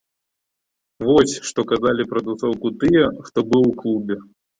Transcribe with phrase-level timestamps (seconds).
[1.09, 4.19] Вось, што казалі пра тусоўку тыя, хто быў у клубе.